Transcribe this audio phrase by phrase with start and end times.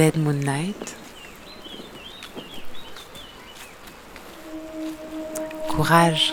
[0.00, 0.96] Dead Moon Night.
[5.68, 6.32] Courage,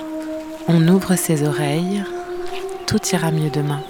[0.70, 2.02] on ouvre ses oreilles,
[2.86, 3.84] tout ira mieux demain.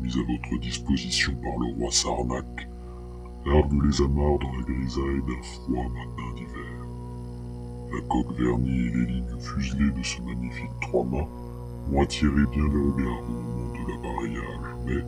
[0.00, 2.68] Mis à votre disposition par le roi Sarnac,
[3.44, 6.74] largue les amarres dans la grisaille d'un froid matin d'hiver.
[7.92, 11.28] La coque vernie et les lignes fuselées de ce magnifique trois-mâts
[11.92, 15.02] ont attiré bien le regard au moment de l'appareillage, mais,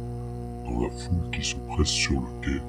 [0.64, 2.60] dans la foule qui se presse sur le quai,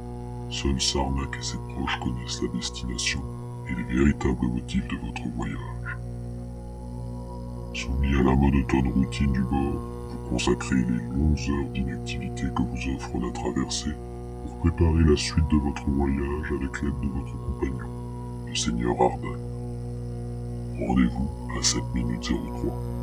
[0.52, 3.22] seul Sarnac et ses proches connaissent la destination
[3.68, 5.98] et les véritables motifs de votre voyage.
[7.74, 9.97] Soumis à la monotone routine du bord,
[10.30, 13.92] consacrez les longues heures d'inactivité que vous offre la traversée
[14.44, 17.90] pour préparer la suite de votre voyage avec l'aide de votre compagnon,
[18.48, 19.38] le seigneur Arden.
[20.80, 21.30] Rendez-vous
[21.60, 22.97] à 7 minutes 03.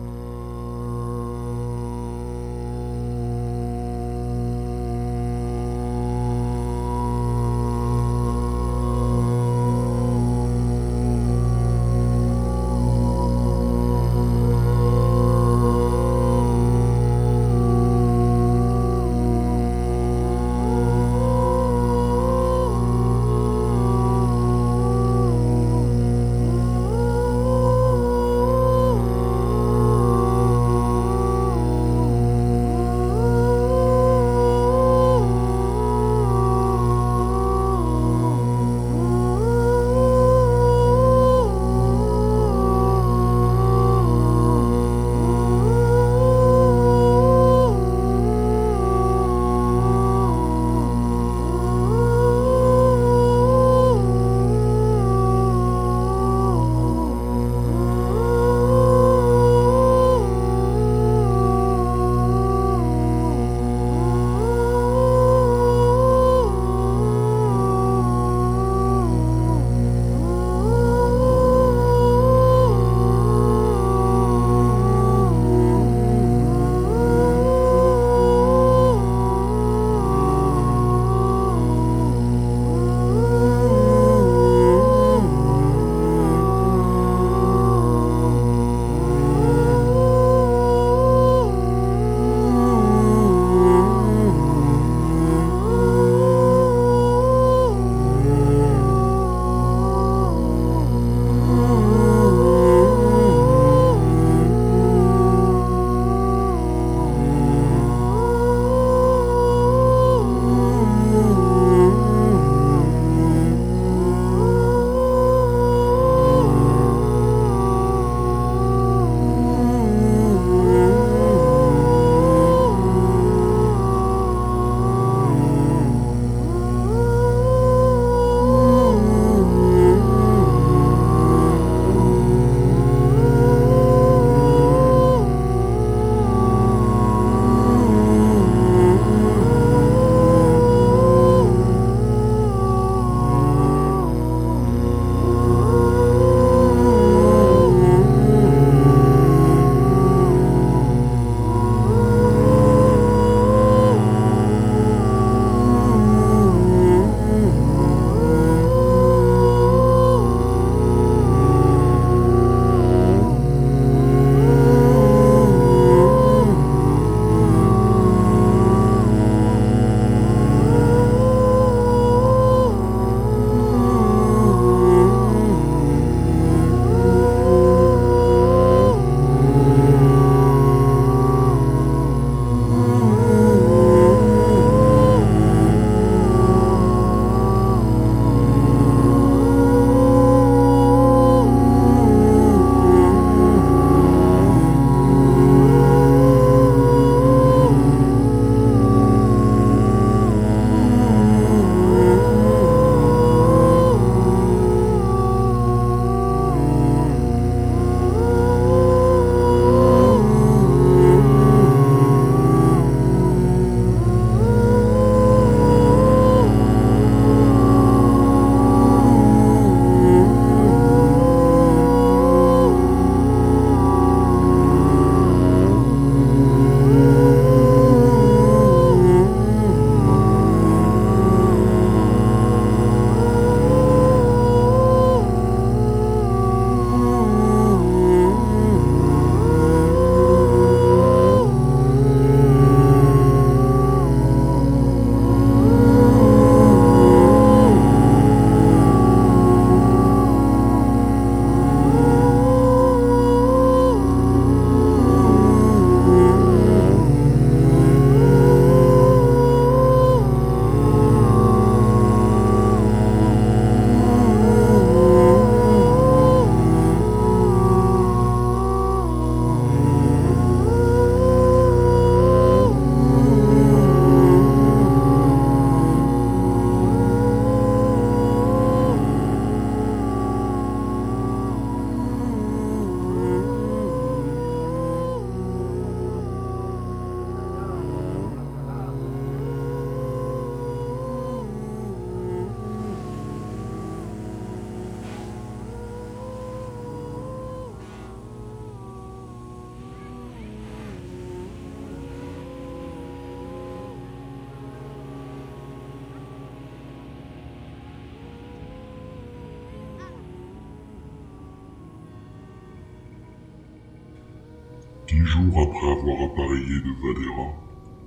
[315.24, 317.48] Dix jours après avoir appareillé de Vadera,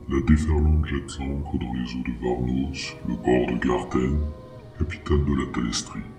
[0.08, 4.20] la déferlante jette l'ancre dans les eaux de Varnos, le bord de Garten,
[4.78, 6.12] capitale de la Talestrie.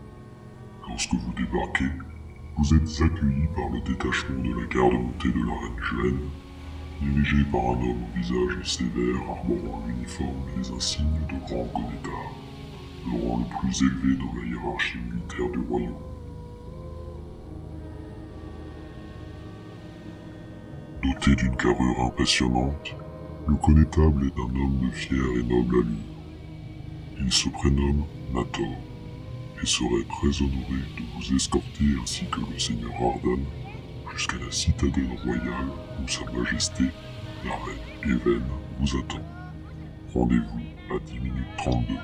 [0.89, 1.93] Lorsque vous débarquez,
[2.57, 6.31] vous êtes accueilli par le détachement de la garde montée de la reine Juenne,
[7.01, 12.35] dirigé par un homme au visage sévère arborant l'uniforme et les insignes de grand Gonétard,
[13.07, 16.08] le rang le plus élevé dans la hiérarchie militaire du royaume.
[21.37, 22.97] D'une carrure impressionnante,
[23.47, 27.21] le connétable est un homme de fière et noble allure.
[27.21, 28.67] Il se prénomme Nator
[29.63, 33.43] et serait très honoré de vous escorter ainsi que le seigneur Ardan
[34.11, 35.69] jusqu'à la citadelle royale
[36.03, 36.85] où Sa Majesté,
[37.45, 38.43] la reine Even,
[38.81, 39.23] vous attend.
[40.15, 41.95] Rendez-vous à 10 minutes 32.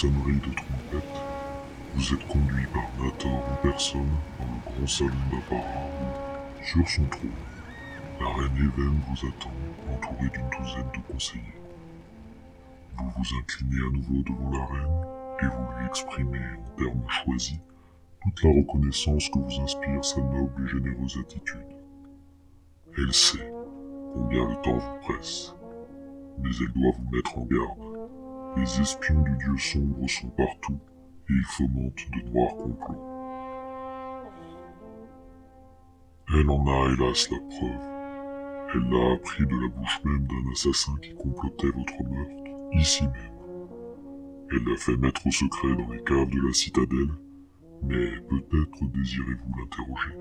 [0.00, 1.20] Sonnerie de trompette,
[1.94, 7.04] vous êtes conduit par Nator en personne dans le grand salon d'apparat où, sur son
[7.04, 7.30] trône,
[8.18, 9.52] la reine Even vous attend,
[9.92, 11.60] entourée d'une douzaine de conseillers.
[12.96, 15.06] Vous vous inclinez à nouveau devant la reine
[15.42, 17.58] et vous lui exprimez en termes choisis
[18.22, 21.76] toute la reconnaissance que vous inspire sa noble et généreuse attitude.
[22.96, 23.52] Elle sait
[24.14, 25.54] combien le temps vous presse,
[26.38, 27.89] mais elle doit vous mettre en garde.
[28.56, 30.78] Les espions du dieu sombre sont partout
[31.28, 33.06] et ils fomentent de noirs complots.
[36.34, 37.90] Elle en a hélas la preuve.
[38.74, 43.32] Elle l'a appris de la bouche même d'un assassin qui complotait votre meurtre, ici même.
[44.50, 47.14] Elle l'a fait mettre au secret dans les caves de la citadelle,
[47.84, 50.16] mais peut-être désirez-vous l'interroger.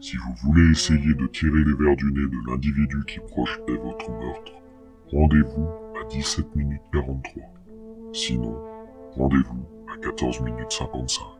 [0.00, 4.10] Si vous voulez essayer de tirer les verres du nez de l'individu qui projetait votre
[4.10, 4.52] meurtre,
[5.10, 5.68] rendez-vous
[6.10, 7.42] 17 minutes 43.
[8.12, 8.56] Sinon,
[9.16, 11.37] rendez-vous à 14 minutes 55.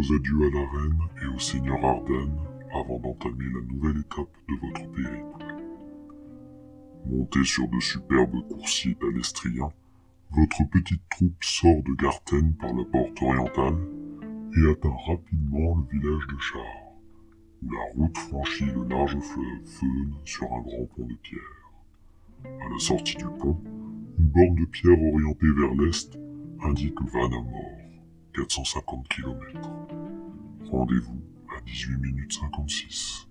[0.00, 2.30] Vos adieux à la reine et au seigneur Arden
[2.72, 5.44] avant d'entamer la nouvelle étape de votre périple.
[7.06, 9.72] Monté sur de superbes coursiers palestriens,
[10.30, 13.76] votre petite troupe sort de Garten par la porte orientale
[14.56, 16.62] et atteint rapidement le village de Char,
[17.62, 21.72] où la route franchit le large fleuve Feune sur un grand pont de pierre.
[22.44, 23.60] À la sortie du pont,
[24.18, 26.18] une borne de pierre orientée vers l'est
[26.62, 27.79] indique Vanamor,
[28.34, 29.38] 450 km.
[30.70, 31.22] Rendez-vous
[31.56, 33.29] à 18 minutes 56.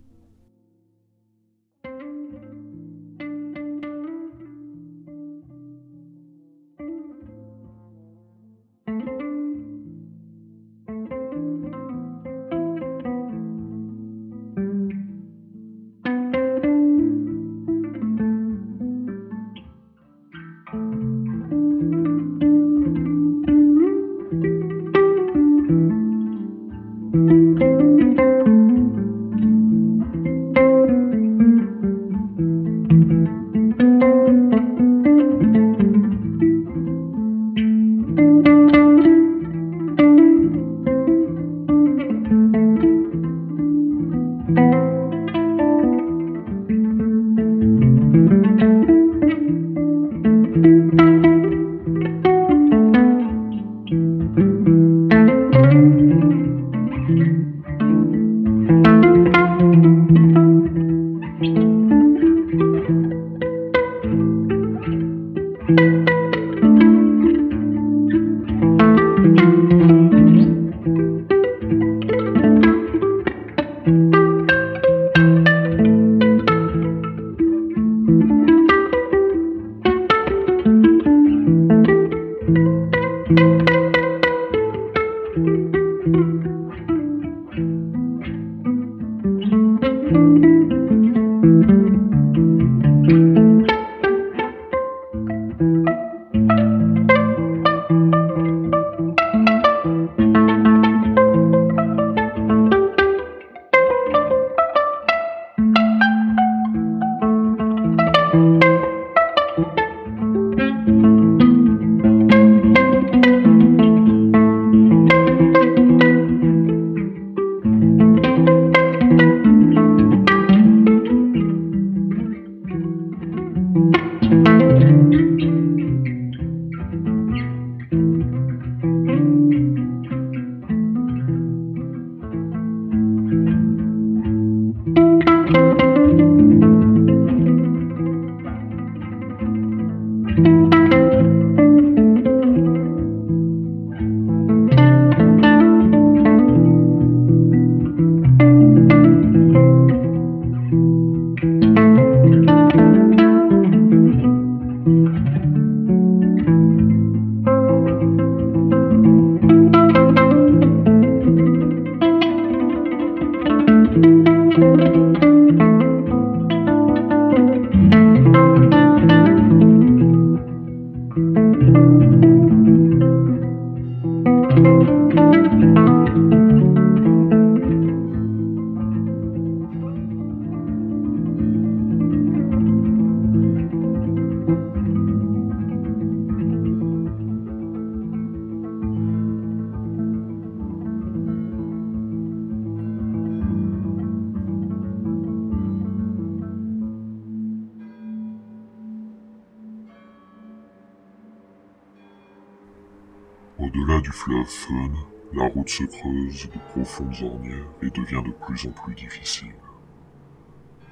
[204.01, 204.94] Du fleuve Fun,
[205.33, 209.53] la route se creuse de profondes ornières et devient de plus en plus difficile.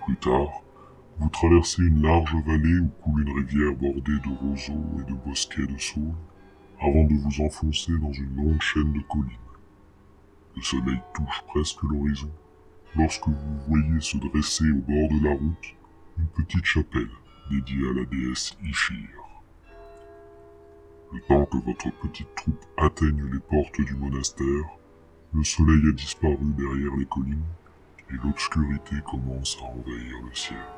[0.03, 0.61] Plus tard,
[1.17, 5.67] vous traversez une large vallée où coule une rivière bordée de roseaux et de bosquets
[5.67, 6.15] de saules,
[6.81, 9.31] avant de vous enfoncer dans une longue chaîne de collines.
[10.57, 12.31] Le soleil touche presque l'horizon
[12.97, 15.75] lorsque vous voyez se dresser au bord de la route
[16.17, 17.09] une petite chapelle
[17.49, 19.26] dédiée à la déesse Ishir.
[21.13, 24.77] Le temps que votre petite troupe atteigne les portes du monastère,
[25.33, 27.43] le soleil a disparu derrière les collines
[28.09, 30.76] et l'obscurité commence à envahir le ciel.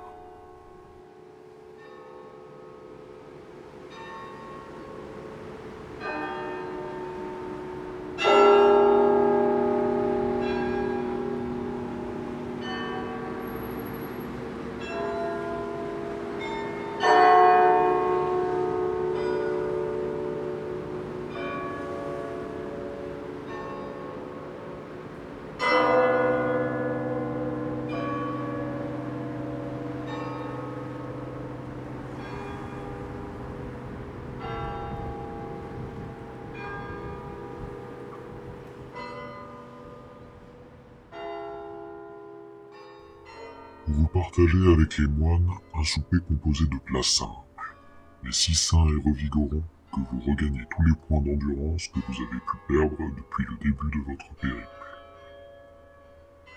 [45.79, 47.77] Un souper composé de plats simples,
[48.23, 49.63] mais si sains et revigorants
[49.93, 53.97] que vous regagnez tous les points d'endurance que vous avez pu perdre depuis le début
[53.97, 54.67] de votre périple.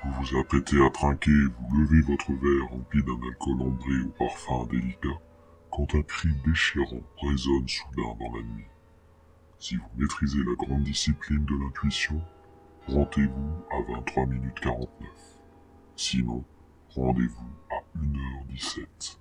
[0.05, 4.67] Vous vous apprêtez à trinquer vous levez votre verre rempli d'un alcool ambré au parfum
[4.73, 5.21] délicat
[5.71, 8.67] quand un cri déchirant résonne soudain dans la nuit.
[9.61, 12.21] Si vous maîtrisez la grande discipline de l'intuition,
[12.89, 14.89] rendez-vous à 23 minutes 49.
[15.95, 16.45] Sinon,
[16.89, 17.53] rendez-vous
[17.97, 19.17] 1h17.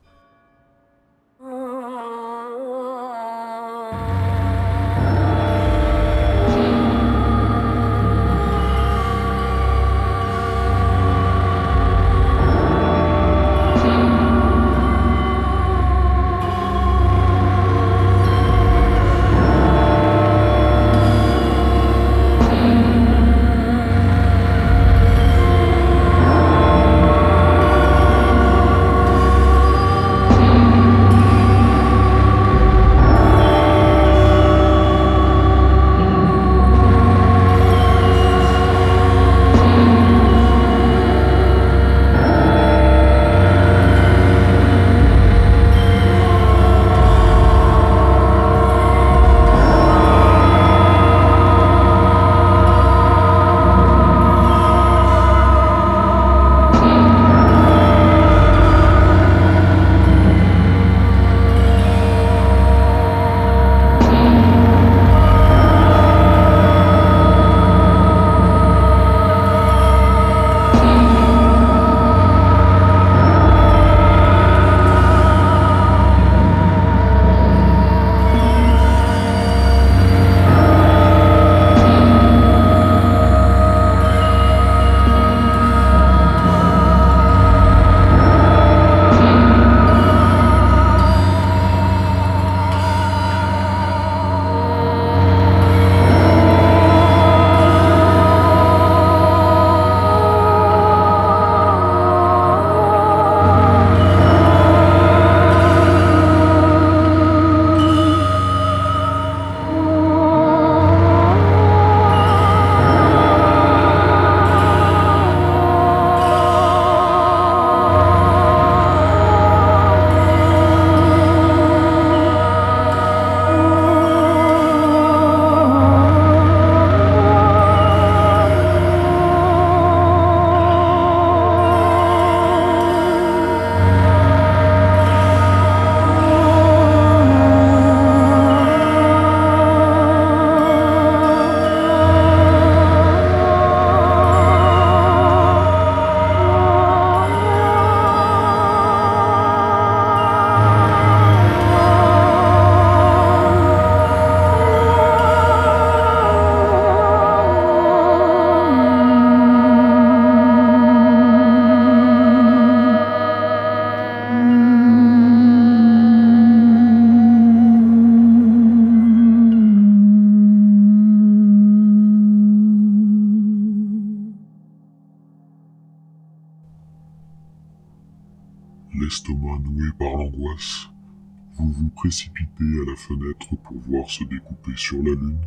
[183.64, 185.42] Pour voir se découper sur la lune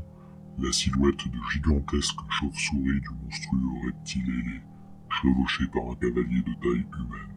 [0.59, 4.61] la silhouette de gigantesques chauves-souris du monstrueux reptile ailé,
[5.09, 7.35] chevauché par un cavalier de taille humaine.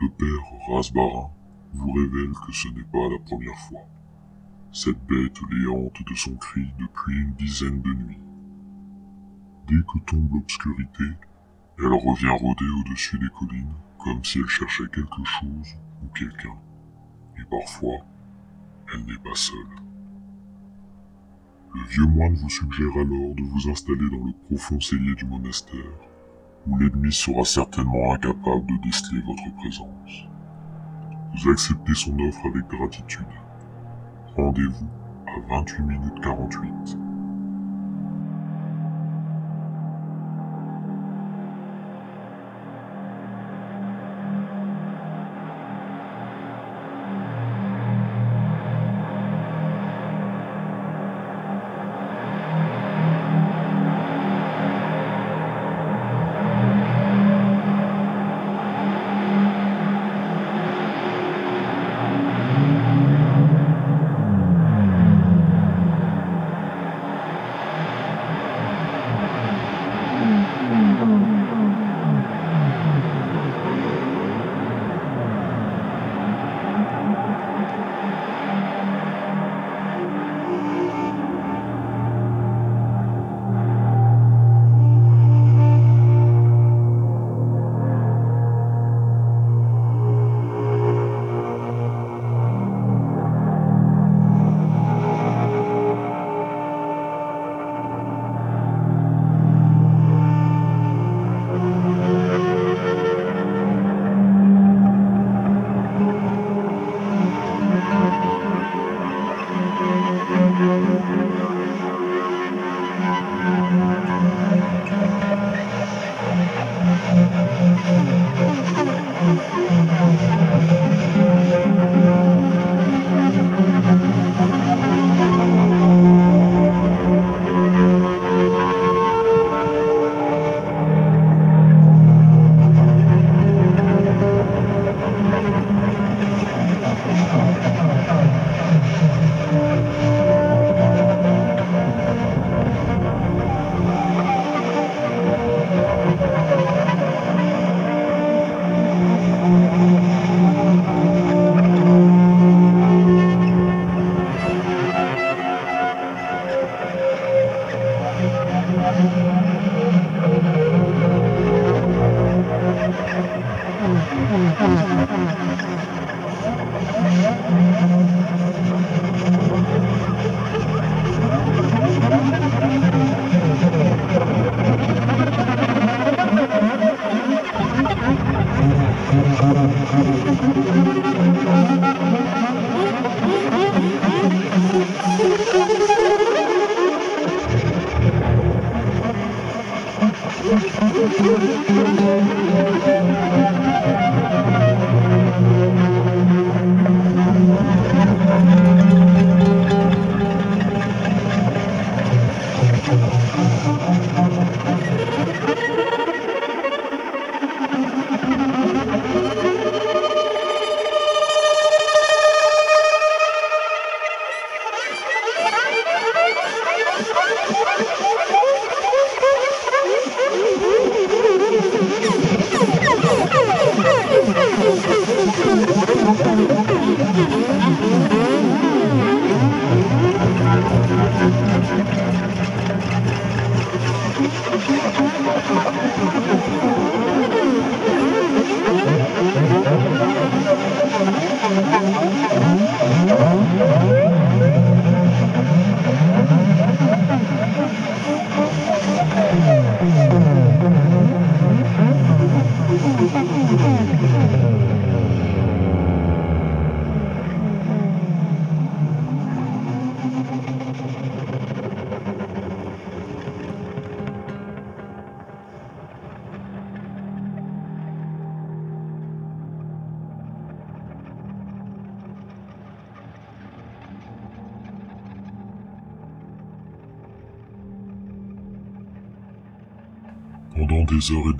[0.00, 1.30] Le père Rasbarin
[1.72, 3.86] vous révèle que ce n'est pas la première fois.
[4.72, 8.20] Cette bête les hante de son cri depuis une dizaine de nuits.
[9.68, 11.04] Dès que tombe l'obscurité,
[11.78, 16.58] elle revient rôder au-dessus des collines comme si elle cherchait quelque chose ou quelqu'un.
[17.38, 17.98] Et parfois,
[18.92, 19.56] elle n'est pas seule.
[21.74, 25.98] Le vieux moine vous suggère alors de vous installer dans le profond cellier du monastère,
[26.66, 30.28] où l'ennemi sera certainement incapable de déceler votre présence.
[31.34, 33.26] Vous acceptez son offre avec gratitude.
[34.36, 34.88] Rendez-vous
[35.26, 37.03] à 28 minutes 48.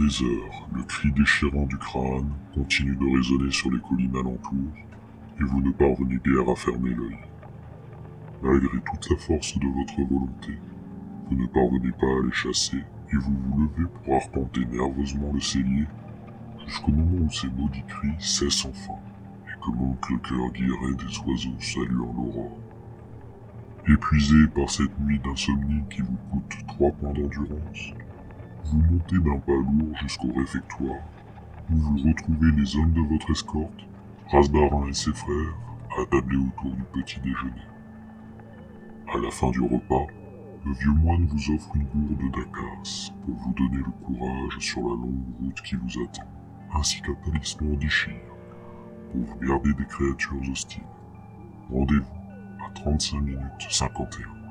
[0.04, 4.74] Des heures le cri déchirant du crâne continue de résonner sur les collines alentours,
[5.40, 7.16] et vous ne parvenez guère à fermer l'œil.
[8.42, 10.58] Malgré toute la force de votre volonté,
[11.30, 15.40] vous ne parvenez pas à les chasser, et vous vous levez pour arpenter nerveusement le
[15.40, 15.86] cellier,
[16.66, 19.00] jusqu'au moment où ces maudits cris cessent enfin,
[19.48, 22.58] et que le cœur guilleret des oiseaux saluant l'aurore.
[23.88, 27.94] Épuisé par cette nuit d'insomnie qui vous coûte trois points d'endurance,
[28.64, 31.02] vous montez d'un pas lourd jusqu'au réfectoire,
[31.70, 33.86] où vous retrouvez les hommes de votre escorte,
[34.30, 35.54] Rasbarin et ses frères,
[36.00, 37.68] attablés autour du petit déjeuner.
[39.12, 40.06] À la fin du repas,
[40.64, 44.94] le vieux moine vous offre une gourde d'acace pour vous donner le courage sur la
[44.94, 46.26] longue route qui vous attend,
[46.74, 48.14] ainsi qu'un talisman d'Ichir
[49.12, 50.82] pour vous garder des créatures hostiles.
[51.70, 52.04] Rendez-vous
[52.66, 54.43] à 35 minutes 51.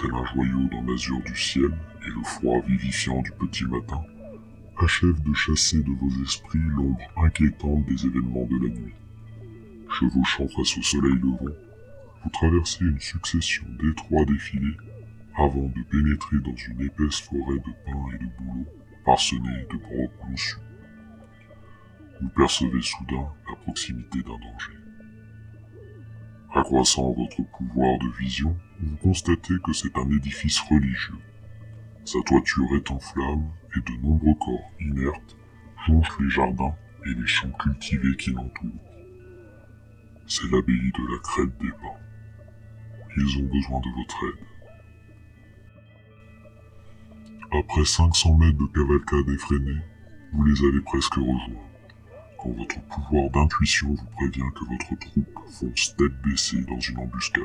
[0.00, 1.70] Tel un joyau dans l'azur du ciel
[2.06, 4.02] et le froid vivifiant du petit matin
[4.78, 8.94] achèvent de chasser de vos esprits l'ombre inquiétante des événements de la nuit.
[9.90, 11.54] Chevauchant face au soleil levant,
[12.24, 14.76] vous traversez une succession d'étroits défilés
[15.36, 18.66] avant de pénétrer dans une épaisse forêt de pins et de bouleaux
[19.04, 20.56] parsemée de brocs moussus.
[22.22, 24.79] Vous percevez soudain la proximité d'un danger.
[26.52, 31.18] Accroissant votre pouvoir de vision, vous constatez que c'est un édifice religieux.
[32.04, 35.36] Sa toiture est en flammes et de nombreux corps inertes
[35.86, 36.74] jonchent les jardins
[37.06, 38.90] et les champs cultivés qui l'entourent.
[40.26, 42.00] C'est l'abbaye de la Crête des Pins.
[43.16, 44.46] Ils ont besoin de votre aide.
[47.52, 49.80] Après 500 mètres de cavalcade effrénée,
[50.32, 51.69] vous les avez presque rejoints,
[52.42, 57.44] quand votre pouvoir d'intuition vous prévient que votre troupe fonce tête baissée dans une embuscade.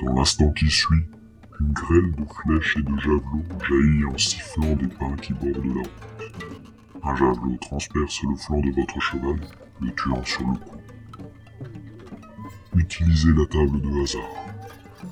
[0.00, 1.06] Dans l'instant qui suit,
[1.60, 5.82] une grêle de flèches et de javelots jaillit en sifflant des pins qui bordent la
[5.82, 5.90] route.
[7.04, 9.40] Un javelot transperce le flanc de votre cheval,
[9.80, 10.78] le tuant sur le coup.
[12.76, 14.22] Utilisez la table de hasard.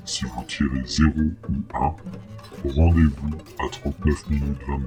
[0.04, 4.86] Si vous tirez 0 ou 1, rendez-vous à 39 minutes 22.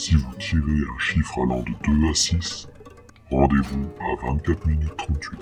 [0.00, 2.68] Si vous tirez un chiffre allant de 2 à 6,
[3.30, 5.38] rendez-vous à 24 minutes 38.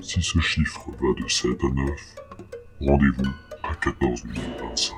[0.00, 2.16] Si ce chiffre va de 7 à 9,
[2.80, 3.30] rendez-vous
[3.62, 4.96] à 14 minutes 25.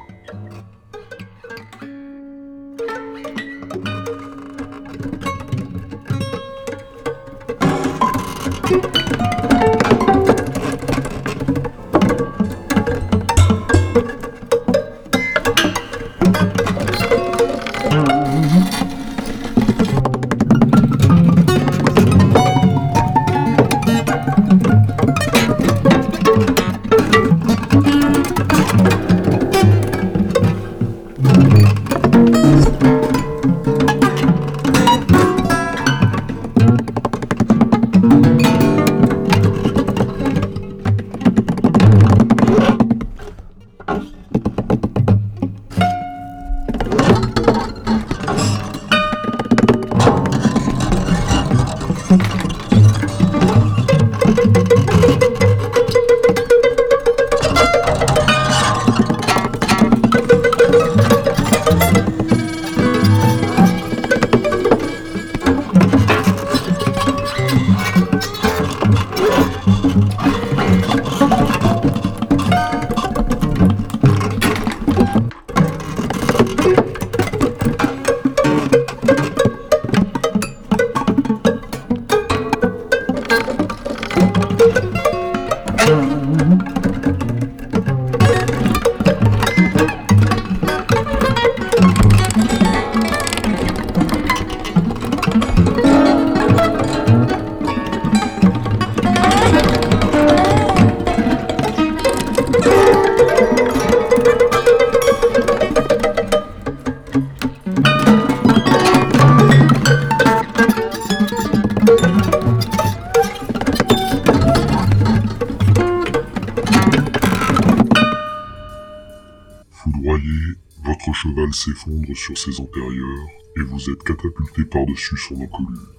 [122.15, 125.95] Sur ses antérieurs et vous êtes catapulté par-dessus son encolure.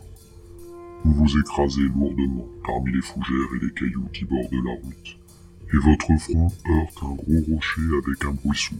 [1.03, 5.17] Vous vous écrasez lourdement parmi les fougères et les cailloux qui bordent la route,
[5.73, 8.77] et votre front heurte un gros rocher avec un bruit sourd,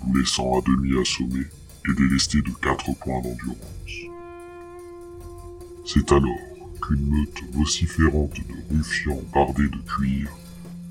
[0.00, 1.44] vous laissant à demi assommé
[1.88, 3.58] et délesté de quatre points d'endurance.
[5.84, 10.30] C'est alors qu'une meute vociférante de ruffians bardés de cuir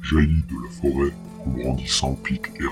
[0.03, 1.13] jaillit de la forêt
[1.45, 2.67] en brandissant pic et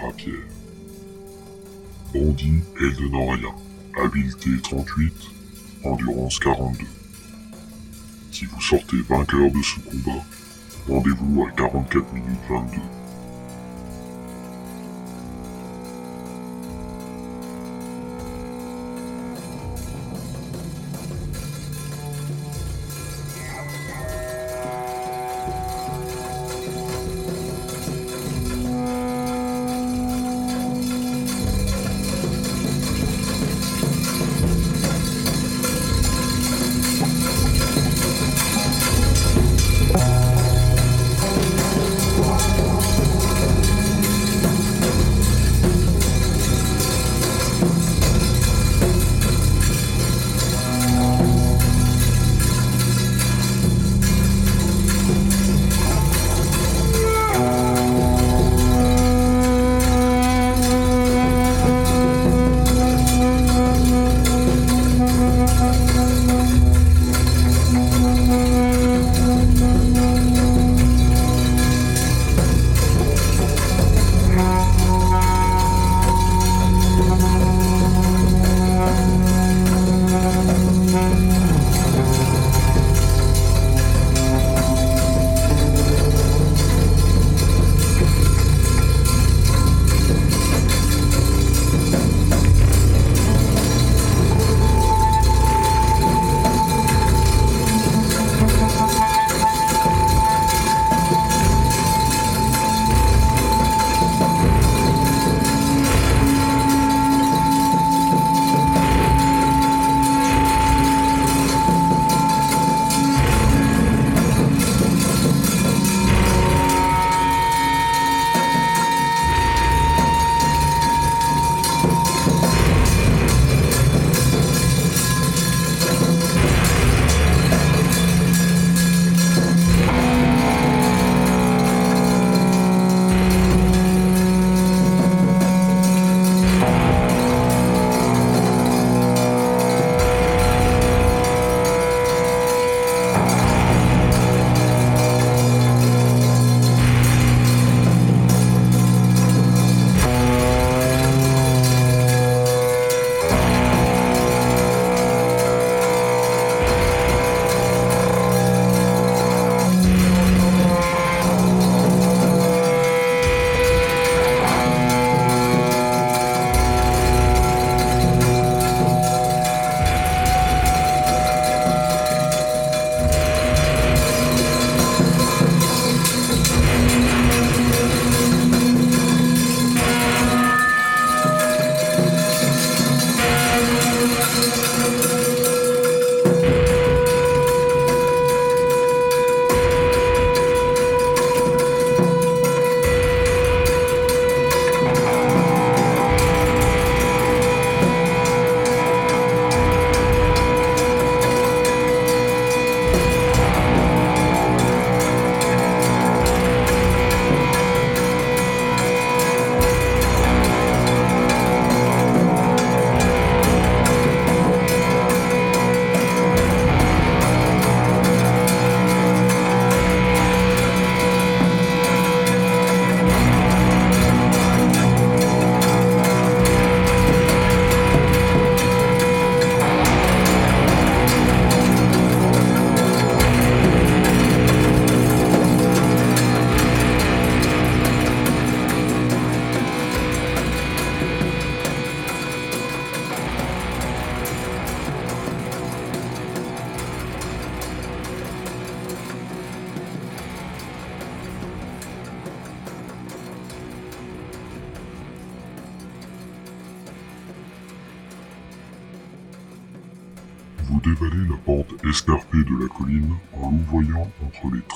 [2.14, 2.24] rapière.
[2.24, 5.14] Bandit Eldenan rien, habileté 38,
[5.84, 6.86] endurance 42.
[8.32, 10.24] Si vous sortez vainqueur de ce combat,
[10.88, 13.01] rendez-vous à 44 minutes 22.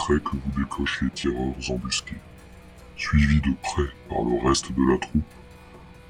[0.06, 2.22] Traits que vous décochent les tireurs embusqués.
[2.96, 5.34] Suivi de près par le reste de la troupe,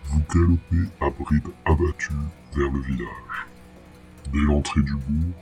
[0.08, 2.12] vous galopez à bride abattue
[2.58, 3.48] vers le village.
[4.34, 5.36] Dès l'entrée du bourg,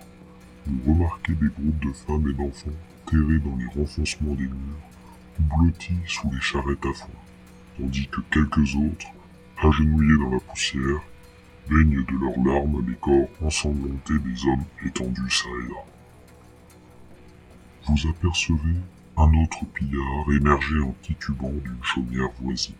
[0.67, 2.79] vous remarquez des groupes de femmes et d'enfants
[3.09, 4.85] terrés dans les renfoncements des murs
[5.39, 7.09] ou blottis sous les charrettes à fond,
[7.79, 9.07] tandis que quelques autres,
[9.63, 11.01] agenouillés dans la poussière,
[11.67, 15.92] baignent de leurs larmes les corps ensanglantés des hommes étendus çà et là.
[17.85, 18.79] Vous apercevez
[19.17, 22.75] un autre pillard émerger en titubant d'une chaumière voisine.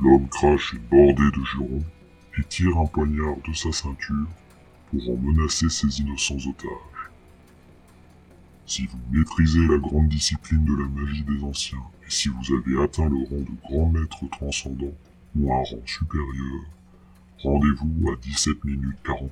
[0.00, 1.84] L'homme crache une bordée de jurons
[2.36, 4.26] et tire un poignard de sa ceinture
[4.90, 7.10] pour en menacer ses innocents otages.
[8.66, 12.82] Si vous maîtrisez la grande discipline de la magie des anciens, et si vous avez
[12.82, 14.94] atteint le rang de grand maître transcendant
[15.36, 16.64] ou un rang supérieur,
[17.38, 19.30] rendez-vous à 17 minutes 49.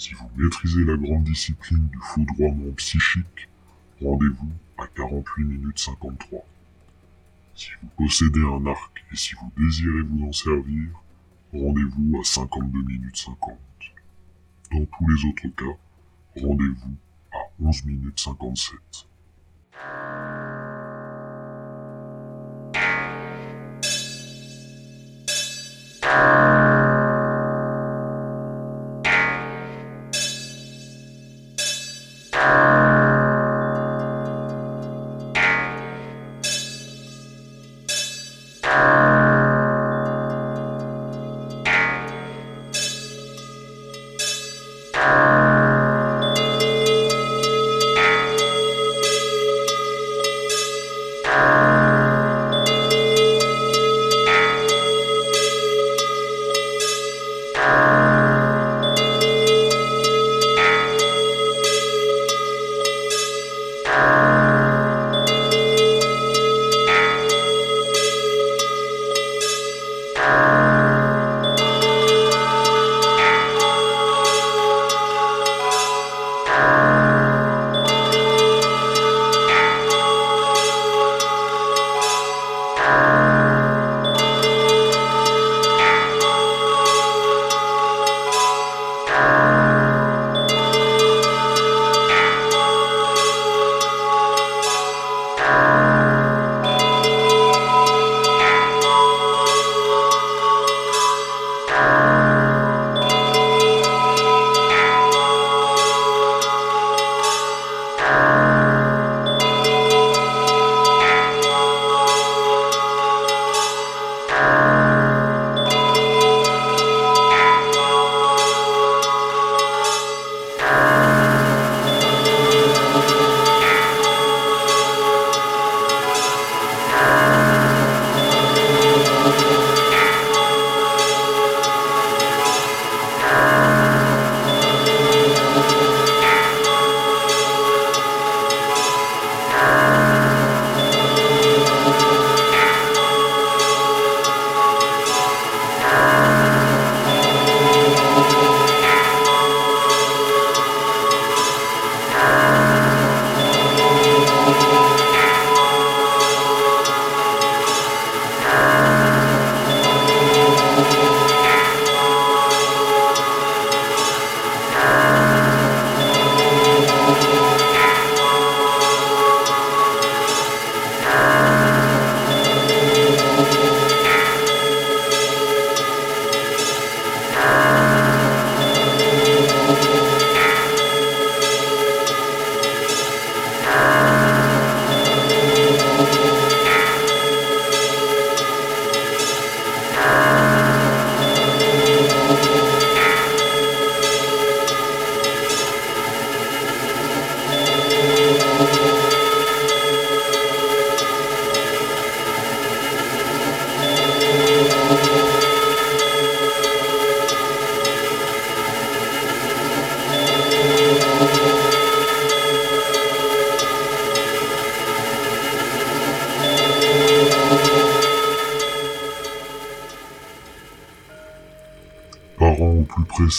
[0.00, 3.50] Si vous maîtrisez la grande discipline du foudroiement psychique,
[4.00, 4.48] rendez-vous
[4.78, 6.42] à 48 minutes 53.
[7.54, 10.88] Si vous possédez un arc et si vous désirez vous en servir,
[11.52, 13.58] rendez-vous à 52 minutes 50.
[14.72, 15.78] Dans tous les autres cas,
[16.40, 16.96] rendez-vous
[17.34, 18.78] à 11 minutes 57.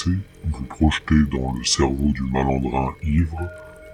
[0.08, 3.40] Vous projetez dans le cerveau du malandrin ivre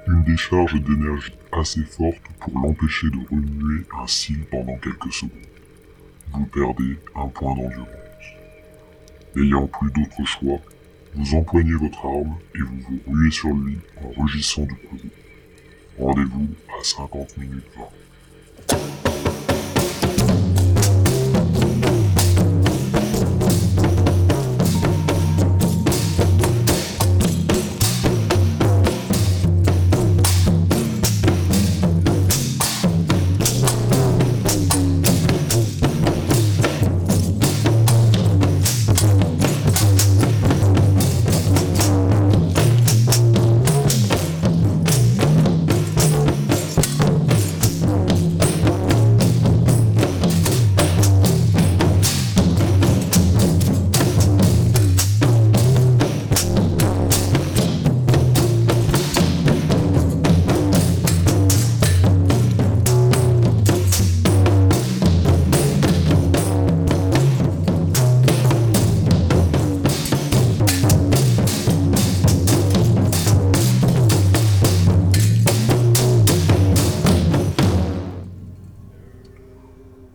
[0.08, 4.08] une décharge d'énergie assez forte pour l'empêcher de remuer un
[4.50, 5.32] pendant quelques secondes.
[6.34, 7.88] Vous perdez un point d'endurance.
[9.36, 10.60] N'ayant plus d'autre choix,
[11.16, 15.10] Vous empoignez votre arme et vous vous ruez sur lui en rugissant du courroux.
[16.00, 16.48] Rendez-vous
[16.80, 17.66] à 50 minutes
[18.70, 19.07] 20.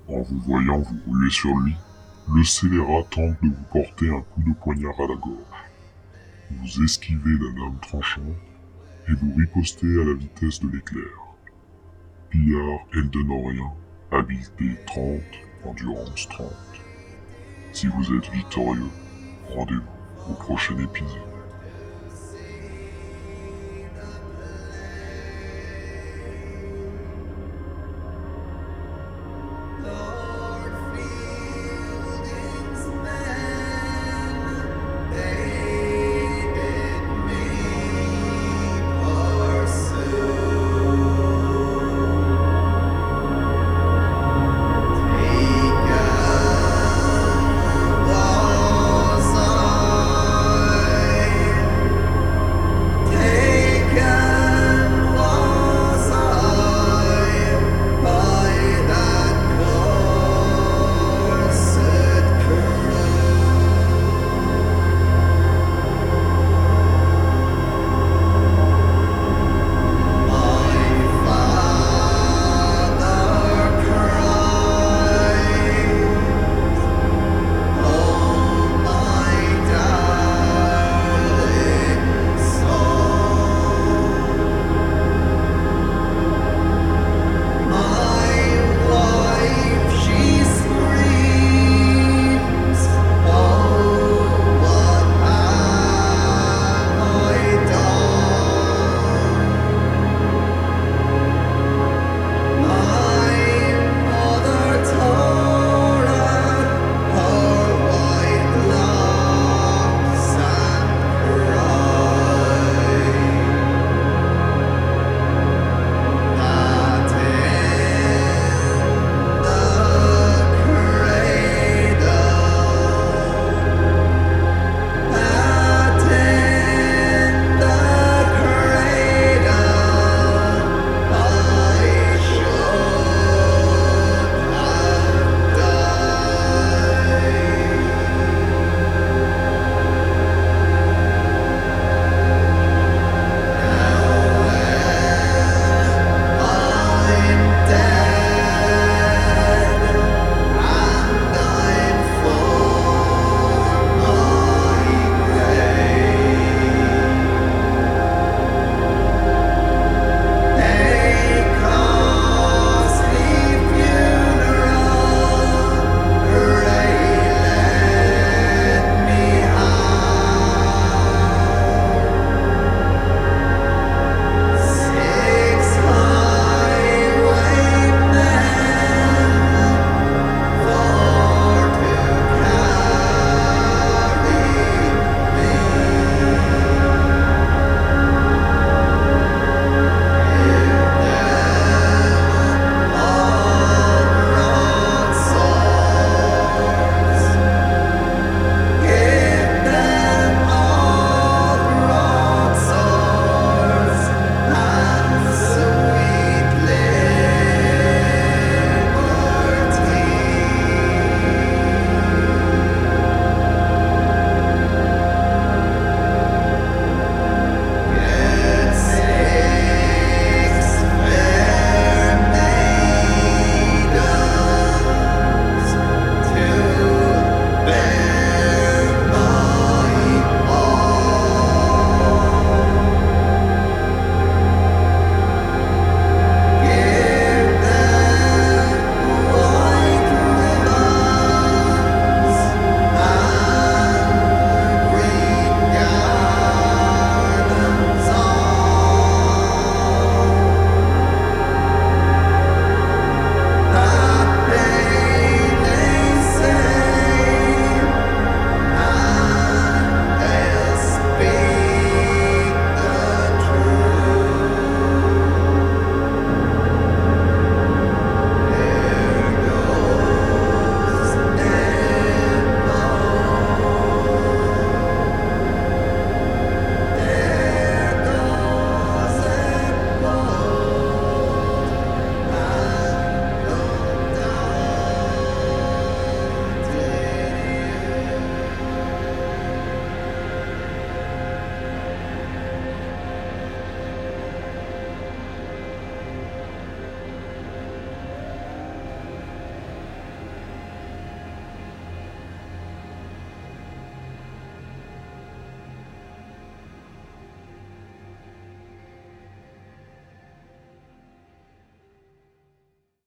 [0.09, 1.75] En vous voyant vous ruer sur lui,
[2.35, 5.71] le scélérat tente de vous porter un coup de poignard à la gorge.
[6.51, 8.23] Vous esquivez la lame tranchante
[9.09, 11.05] et vous ripostez à la vitesse de l'éclair.
[12.31, 13.73] Pillard Eldenorien,
[14.11, 15.21] habileté 30,
[15.65, 16.49] endurance 30.
[17.73, 18.91] Si vous êtes victorieux,
[19.55, 21.32] rendez-vous au prochain épisode.